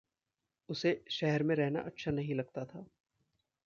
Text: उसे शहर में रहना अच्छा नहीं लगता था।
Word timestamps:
उसे 0.69 1.03
शहर 1.11 1.43
में 1.43 1.55
रहना 1.55 1.79
अच्छा 1.79 2.11
नहीं 2.11 2.35
लगता 2.35 2.65
था। 2.65 2.85